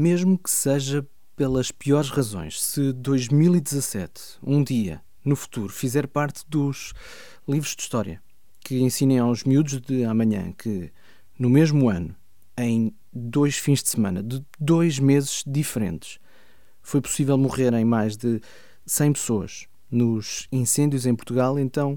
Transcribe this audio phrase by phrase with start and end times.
[0.00, 1.04] Mesmo que seja
[1.34, 6.92] pelas piores razões, se 2017, um dia, no futuro, fizer parte dos
[7.48, 8.22] livros de história
[8.60, 10.92] que ensinem aos miúdos de amanhã que,
[11.36, 12.14] no mesmo ano,
[12.56, 16.20] em dois fins de semana, de dois meses diferentes,
[16.80, 18.40] foi possível morrerem mais de
[18.86, 21.96] 100 pessoas nos incêndios em Portugal, então,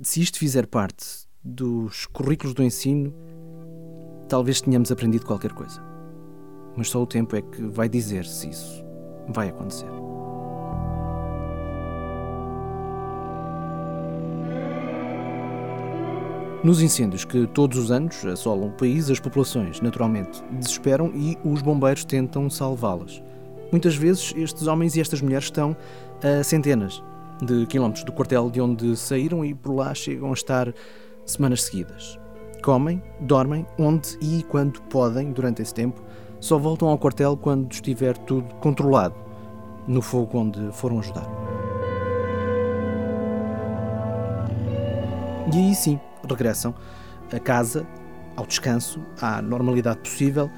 [0.00, 3.12] se isto fizer parte dos currículos do ensino,
[4.28, 5.95] talvez tenhamos aprendido qualquer coisa.
[6.76, 8.84] Mas só o tempo é que vai dizer se isso
[9.28, 9.88] vai acontecer.
[16.66, 21.62] Nos incêndios que todos os anos assolam o país, as populações naturalmente desesperam e os
[21.62, 23.22] bombeiros tentam salvá-las.
[23.70, 25.76] Muitas vezes estes homens e estas mulheres estão
[26.22, 27.00] a centenas
[27.40, 30.74] de quilómetros do quartel de onde saíram e por lá chegam a estar
[31.24, 32.18] semanas seguidas.
[32.62, 36.02] Comem, dormem, onde e quando podem durante esse tempo,
[36.40, 39.14] só voltam ao quartel quando estiver tudo controlado
[39.86, 41.26] no fogo onde foram ajudar.
[45.52, 46.74] E aí sim, regressam
[47.32, 47.86] a casa,
[48.36, 50.50] ao descanso, à normalidade possível,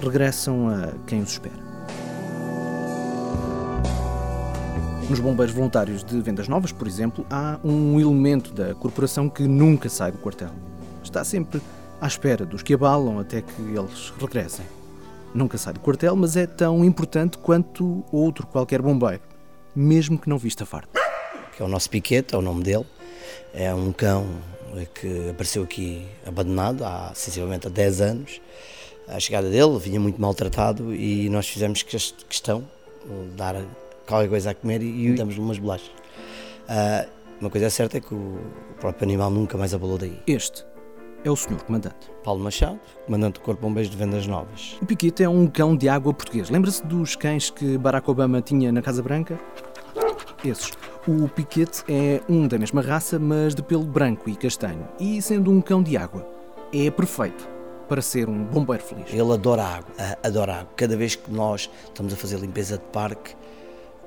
[0.00, 1.62] regressam a quem os espera.
[5.08, 9.88] Nos bombeiros voluntários de Vendas Novas, por exemplo, há um elemento da corporação que nunca
[9.88, 10.50] sai do quartel.
[11.02, 11.60] Está sempre
[12.00, 14.64] à espera dos que abalam até que eles regressem.
[15.34, 19.22] Nunca sai do quartel, mas é tão importante quanto outro qualquer bombeiro,
[19.74, 20.90] mesmo que não vista farto.
[21.56, 22.84] Que é o nosso Piquete, é o nome dele.
[23.54, 24.26] É um cão
[24.94, 28.40] que apareceu aqui abandonado há sensivelmente há 10 anos.
[29.08, 32.64] A chegada dele vinha muito maltratado e nós fizemos questão
[33.04, 33.56] de dar
[34.06, 35.90] qualquer coisa a comer e damos-lhe umas bolachas.
[36.68, 37.08] Uh,
[37.40, 38.38] uma coisa certa é que o
[38.80, 40.18] próprio animal nunca mais abalou daí.
[40.26, 40.71] Este
[41.24, 41.62] é o Sr.
[41.64, 42.10] Comandante.
[42.24, 44.76] Paulo Machado, Comandante do Corpo Bombeiros de Vendas Novas.
[44.80, 46.50] O Piquete é um cão de água português.
[46.50, 49.38] Lembra-se dos cães que Barack Obama tinha na Casa Branca?
[50.44, 50.72] Esses.
[51.06, 54.86] O Piquete é um da mesma raça, mas de pelo branco e castanho.
[54.98, 56.26] E sendo um cão de água,
[56.72, 57.48] é perfeito
[57.88, 59.12] para ser um bombeiro feliz.
[59.12, 59.90] Ele adora água,
[60.22, 60.72] adora água.
[60.76, 63.34] Cada vez que nós estamos a fazer limpeza de parque,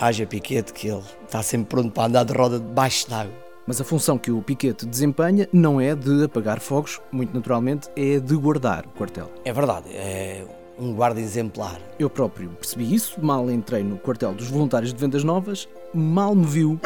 [0.00, 3.43] haja Piquete que ele está sempre pronto para andar de roda debaixo d'água.
[3.66, 8.18] Mas a função que o Piquete desempenha não é de apagar fogos, muito naturalmente, é
[8.18, 9.30] de guardar o quartel.
[9.44, 10.44] É verdade, é
[10.78, 11.80] um guarda exemplar.
[11.98, 16.44] Eu próprio percebi isso, mal entrei no quartel dos voluntários de vendas novas, mal me
[16.44, 16.78] viu,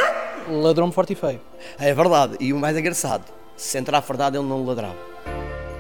[0.49, 1.41] ladrão forte e feio.
[1.79, 3.25] É verdade, e o mais engraçado,
[3.57, 4.97] se entrar fardado ele não ladrava.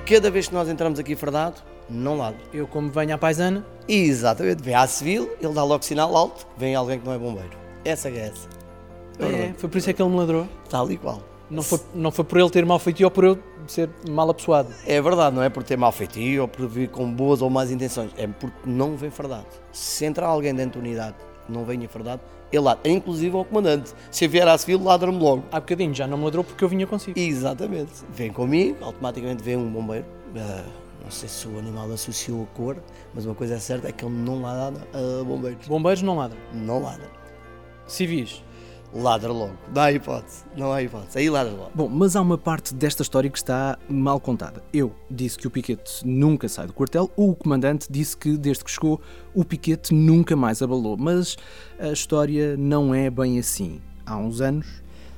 [0.05, 2.41] Cada vez que nós entramos aqui fardado, não ladra.
[2.53, 3.65] Eu como venho à paisana...
[3.87, 7.57] Exatamente, vem à civil, ele dá logo sinal alto, vem alguém que não é bombeiro.
[7.85, 8.58] Essa é essa.
[9.19, 10.47] É, foi por isso é que ele me ladrou?
[10.69, 11.23] Tal e qual.
[11.51, 14.69] Não foi, não foi por ele ter mal feitio ou por eu ser mal apessoado.
[14.87, 17.71] É verdade, não é por ter mal feitio ou por vir com boas ou más
[17.71, 19.47] intenções, é porque não vem fardado.
[19.73, 22.21] Se entrar alguém dentro da unidade que não venha fardado,
[22.53, 23.93] ele ladra, inclusive ao comandante.
[24.11, 25.45] Se vier à civil, ladra-me logo.
[25.53, 27.19] Há bocadinho já não me ladrou porque eu vinha consigo.
[27.19, 27.93] Exatamente.
[28.13, 30.07] Vem comigo, automaticamente vem um bombeiro.
[30.35, 32.77] Uh, não sei se o animal associou a cor,
[33.15, 35.67] mas uma coisa é certa é que ele não ladra a bombeiros.
[35.67, 36.39] Bombeiros não ladram?
[36.53, 37.09] Não ladra.
[37.87, 38.43] Civis?
[38.93, 39.57] Ladra logo.
[39.75, 41.19] Não há hipótese, não há hipótese.
[41.19, 41.71] Aí ladra logo.
[41.75, 44.63] Bom, mas há uma parte desta história que está mal contada.
[44.73, 48.71] Eu disse que o Piquete nunca sai do quartel, o comandante disse que desde que
[48.71, 49.01] chegou
[49.35, 50.97] o Piquete nunca mais abalou.
[50.97, 51.37] Mas
[51.79, 53.81] a história não é bem assim.
[54.05, 54.67] Há uns anos.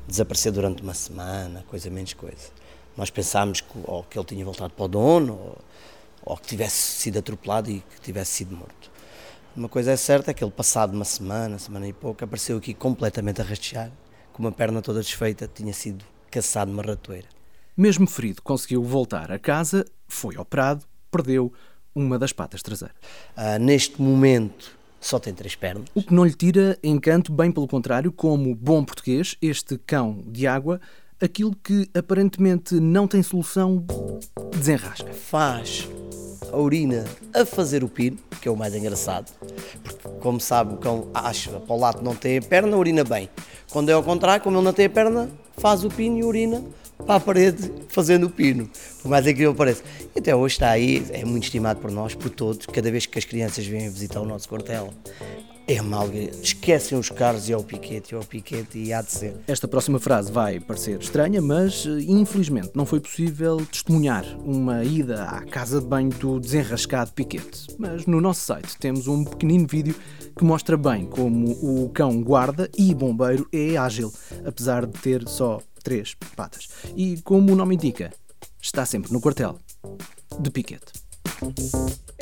[0.07, 2.49] Desapareceu durante uma semana, coisa menos coisa.
[2.97, 5.59] Nós pensámos que, ou que ele tinha voltado para o dono, ou,
[6.25, 8.90] ou que tivesse sido atropelado e que tivesse sido morto.
[9.57, 12.73] Uma coisa é certa, é que ele passado uma semana, semana e pouco, apareceu aqui
[12.73, 13.91] completamente a rastejar,
[14.33, 17.27] com uma perna toda desfeita, tinha sido caçado numa ratoeira.
[17.77, 21.53] Mesmo ferido, conseguiu voltar a casa, foi operado, perdeu
[21.95, 22.97] uma das patas traseiras.
[23.37, 25.89] Ah, neste momento só tem três pernas.
[25.95, 30.47] O que não lhe tira encanto, bem pelo contrário, como bom português, este cão de
[30.47, 30.81] água,
[31.21, 33.85] aquilo que aparentemente não tem solução,
[34.53, 35.13] desenrasca.
[35.13, 35.89] Faz
[36.53, 39.31] a urina a fazer o pino, que é o mais engraçado,
[39.83, 43.29] porque, como sabe, o cão acha para o lado não tem a perna, urina bem.
[43.71, 46.63] Quando é ao contrário, como ele não tem a perna, faz o pino e urina
[47.07, 48.69] para a parede fazendo o pino,
[49.03, 49.83] por mais incrível que pareça.
[50.17, 53.25] Até hoje está aí, é muito estimado por nós, por todos, cada vez que as
[53.25, 54.91] crianças vêm visitar o nosso quartel
[55.73, 56.09] é mal,
[56.43, 59.37] esquecem os carros e ao piquete, e ao piquete e há de ser.
[59.47, 65.23] Esta próxima frase vai parecer estranha, mas eh, infelizmente não foi possível testemunhar uma ida
[65.27, 67.69] à casa de banho do desenrascado piquete.
[67.79, 69.95] Mas no nosso site temos um pequenino vídeo
[70.37, 74.13] que mostra bem como o cão guarda e bombeiro é ágil,
[74.45, 76.69] apesar de ter só três patas.
[76.97, 78.13] E como o nome indica,
[78.61, 79.57] está sempre no quartel
[80.41, 80.93] de piquete.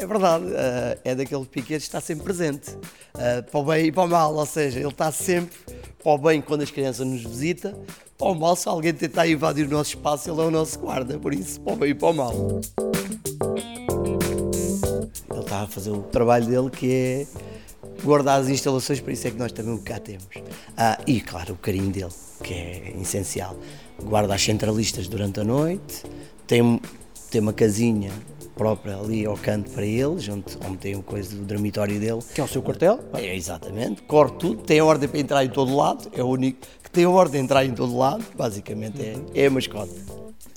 [0.01, 3.93] É verdade, uh, é daquele piquete que está sempre presente, uh, para o bem e
[3.93, 5.59] para o mal, ou seja, ele está sempre
[6.01, 7.75] para o bem quando as crianças nos visitam,
[8.17, 11.19] para o mal se alguém tentar invadir o nosso espaço, ele é o nosso guarda,
[11.19, 12.61] por isso, para o bem e para o mal.
[15.33, 17.27] Ele está a fazer o trabalho dele que é
[18.05, 20.29] guardar as instalações, por isso é que nós também o cá temos.
[20.77, 22.13] Ah, e claro, o carinho dele,
[22.45, 23.57] que é essencial.
[24.01, 26.05] Guarda as centralistas durante a noite,
[26.47, 26.81] tem,
[27.33, 28.13] tem uma casinha
[28.59, 32.19] própria ali ao canto para eles, onde, onde tem o coisa do dormitório dele.
[32.35, 32.99] Que é o seu quartel?
[33.15, 36.59] É, exatamente, corre tudo, tem a ordem para entrar em todo lado, é o único
[36.83, 39.95] que tem a ordem de entrar em todo lado, basicamente é, é a mascote.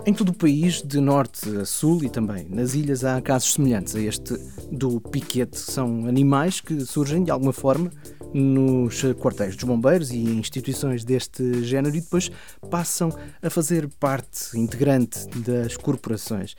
[0.04, 3.96] Em todo o país, de norte a sul e também nas ilhas, há casos semelhantes
[3.96, 4.36] a este
[4.72, 5.60] do piquete.
[5.60, 7.92] São animais que surgem de alguma forma
[8.34, 12.32] nos quartéis dos bombeiros e instituições deste género e depois
[12.70, 13.10] passam
[13.44, 16.56] a fazer parte integrante das corporações.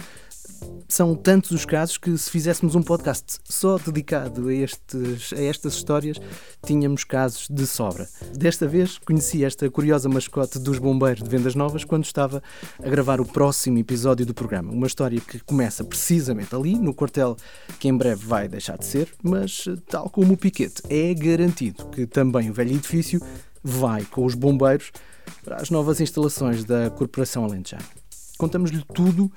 [0.89, 5.75] São tantos os casos que, se fizéssemos um podcast só dedicado a, estes, a estas
[5.75, 6.19] histórias,
[6.67, 8.07] tínhamos casos de sobra.
[8.35, 12.43] Desta vez, conheci esta curiosa mascote dos bombeiros de Vendas Novas quando estava
[12.79, 14.71] a gravar o próximo episódio do programa.
[14.71, 17.37] Uma história que começa precisamente ali, no quartel
[17.79, 22.07] que em breve vai deixar de ser, mas, tal como o Piquete, é garantido que
[22.07, 23.21] também o velho edifício
[23.63, 24.93] vai com os bombeiros
[25.45, 27.89] para as novas instalações da Corporação Alentejano.
[28.37, 29.31] Contamos-lhe tudo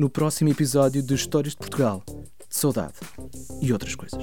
[0.00, 2.94] no próximo episódio de Histórias de Portugal, de Saudade
[3.60, 4.18] e outras coisas.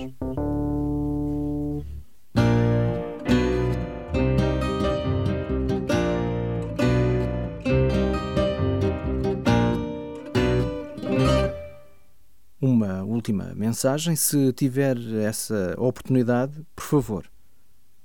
[12.59, 17.29] Uma última mensagem: se tiver essa oportunidade, por favor,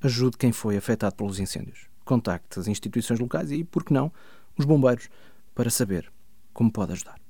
[0.02, 1.86] ajude quem foi afetado pelos incêndios.
[2.04, 4.12] Contacte as instituições locais e, por que não,
[4.58, 5.08] os bombeiros,
[5.54, 6.12] para saber
[6.52, 7.21] como pode ajudar.